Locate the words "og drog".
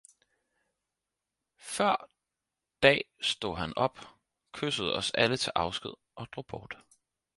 6.15-6.45